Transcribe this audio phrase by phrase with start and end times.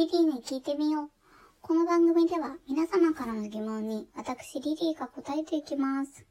[0.00, 1.10] リリーに聞いてみよう。
[1.60, 6.24] この番組では皆様からの疑問に私リリーが答えていきます。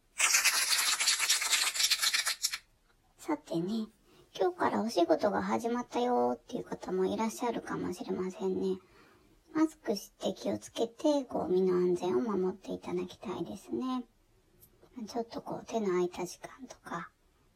[3.20, 3.86] さてね、
[4.36, 8.80] 今日からお仕事が始まったよーっていう方もいらっしゃるかもしれませんね。
[9.54, 14.04] マスクして気をつけて、こう身の安全を守っていただきたいですね。
[15.08, 17.12] ちょっとこう手の空いた時間とか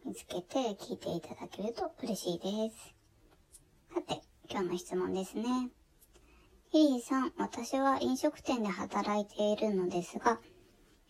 [0.05, 2.94] 見つけて聞いていただけると嬉しいです。
[3.95, 5.72] さて、今日の質問ですね。
[6.73, 10.40] リリーさん、私は飲食店で働いているのですが、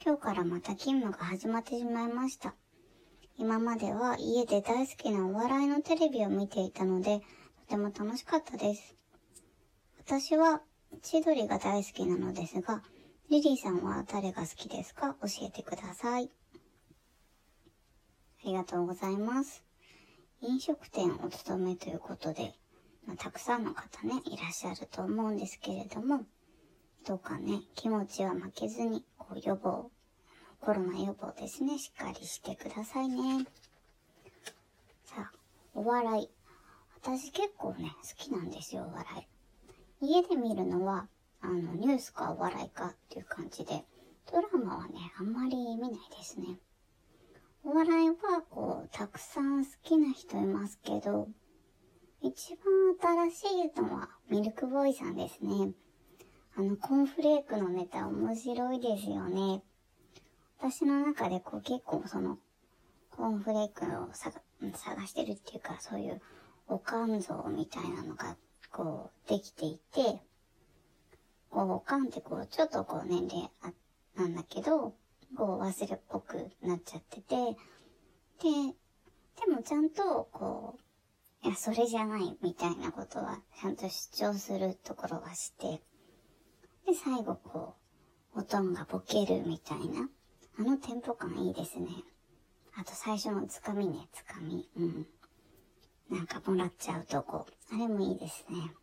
[0.03, 2.53] 今日からまた勤務が始まってしまいました。
[3.37, 7.21] 今までは家で大好きなお笑いのテレビを見ていたので、
[7.61, 8.97] とても楽しかったです。
[10.05, 10.61] 私は
[11.01, 12.83] 千鳥が大好きなのですが、
[13.29, 15.15] リリーさんは誰が好きですか？
[15.21, 16.29] 教えてください。
[18.43, 19.63] ありがとうございます。
[20.41, 22.53] 飲食店お勤めということで、
[23.17, 26.25] たくさんの方ね、いらっしゃると思うんですけれども、
[27.05, 29.91] どうかね、気持ちは負けずに、こう予防、
[30.61, 33.45] コロナ予防ですね、しっかりしてくださいね。
[35.03, 35.31] さあ、
[35.73, 36.29] お笑い。
[36.95, 39.27] 私結構ね、好きなんですよ、お笑
[40.01, 40.05] い。
[40.05, 41.07] 家で見るのは、
[41.41, 43.83] あの、ニュースかお笑いかっていう感じで、
[44.31, 46.57] ドラマはね、あんまり見ないですね。
[47.65, 51.27] お笑いは、こう、たくさん好きな人いますけど、
[52.21, 53.43] 一番新し
[53.75, 55.71] いのはミルクボーイさんですね。
[56.55, 59.63] あの、コーンフレークのネタ面白いですよね。
[60.59, 62.37] 私の中でこう結構その、
[63.09, 66.21] コーンフレークを探してるっていうか、そういう
[66.67, 68.37] おかん像みたいなのが、
[68.71, 70.21] こう、できていて、
[71.49, 73.73] こう、おかんってこう、ちょっとこう年齢あ、
[74.15, 74.95] なんだけど、
[75.35, 78.75] こう忘れっぽくなっちゃってて、で、
[79.45, 80.92] でもちゃんと、こう、
[81.43, 85.81] いや、それじゃない、みたいなことは、ちゃんと主張するところはして、
[86.85, 87.75] で、最後こ
[88.35, 90.09] う、おとんがボケるみたいな、
[90.57, 91.89] あのテンポ感いいですね。
[92.75, 94.69] あと最初のつかみね、つかみ。
[94.77, 95.07] うん。
[96.09, 98.73] なんかもらっちゃうとこ、あれもいいですね。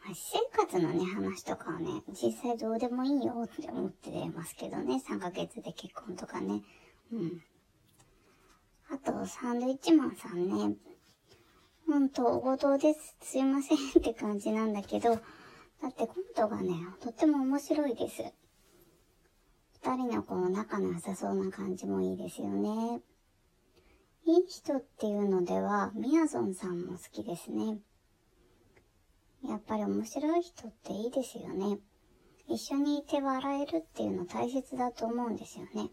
[0.00, 6.62] まあ、私生活のね、話とかはね、実際どうでもいいよって思ってますけどね、3ヶ月で結婚とかね。
[7.12, 7.42] うん。
[8.90, 10.76] あと、サンドイッチマンさんね、
[11.86, 13.16] ほんと、おごとです。
[13.20, 18.22] すいませんって感じなんだけど、だってコントがね、とっても面白いです。
[19.82, 23.00] 二人のこの仲の良さそうな感じもいいですよね。
[24.24, 27.78] いい人っていうのでは、みやぞんさんも好きですね。
[29.44, 31.78] やっぱり面白い人っていいですよね。
[32.48, 35.90] 一緒にいて笑えるっていうの大切だと思うんですよね。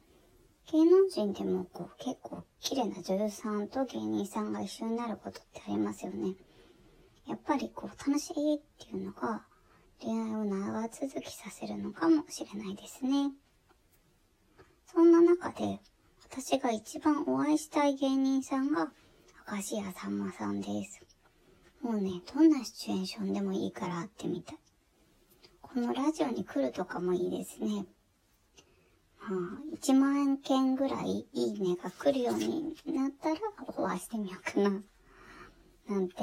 [0.71, 6.35] 芸能人でもこう結構綺麗な女優さんと芸人さんが一緒になることってありますよね。
[7.27, 9.45] やっぱりこう楽しいっていうのが
[10.01, 13.31] 恋愛を長続きさせるのかもしれないですね。
[14.85, 15.79] そんな中で
[16.29, 18.91] 私が一番お会いしたい芸人さんが
[19.51, 21.01] 明石家さんまさんです。
[21.81, 24.57] もうね、どんなシチュエーションでもいいから会ってみたい。
[25.61, 27.85] このラジオに来るとかもいいですね。
[29.29, 33.35] まあ、1万件ぐらいいいねが来るようになったら
[33.77, 34.83] お会いしてみようかな。
[35.89, 36.15] なんて。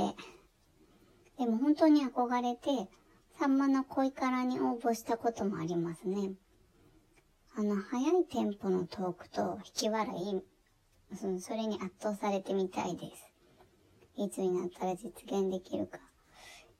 [1.38, 2.90] でも本当に憧れて、
[3.38, 6.32] さんまの恋からに応募したこともありますね。
[7.56, 10.34] あの、早いテンポのトークと引き笑い、
[11.24, 13.32] うんそれに圧倒されてみたいです。
[14.16, 15.98] いつになったら実現できるか。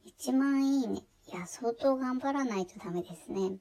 [0.07, 1.01] 1万いいね。
[1.29, 3.57] いや、相当頑張らないとダメですね。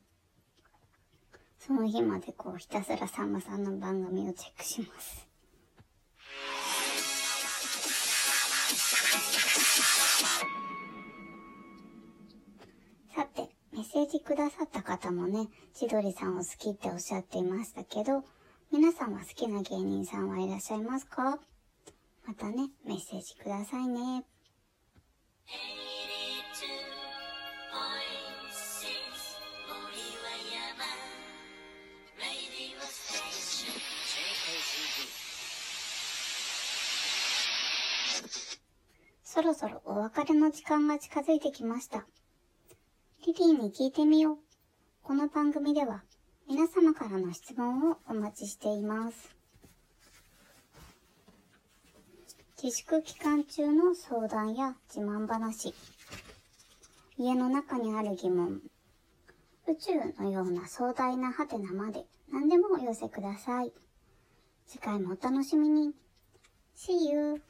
[1.60, 5.28] その日までこうひたすらさんまさんの番組をチェックします。
[13.16, 18.24] さて、メッセージくださった方もね、千鳥さんを好きっておっしゃっていましたけど、
[18.72, 21.40] 皆さんは好きな芸人さんはいらっしゃいますか？
[22.26, 24.24] またね、メッセージくださいね。
[39.24, 42.06] そろそろお別れの時間が近づいてきました。
[43.26, 44.38] リリーに聞いてみよう。
[45.04, 46.04] この番組では
[46.48, 49.36] 皆様からの質問をお待ちしています。
[52.62, 55.74] 自粛期間中の相談や自慢話、
[57.18, 58.62] 家の中にある疑問、
[59.68, 59.92] 宇宙
[60.22, 63.72] のような壮大なハテナまで何でもお寄せください。
[64.70, 65.96] 次回もお楽しみに。
[66.76, 67.42] See you!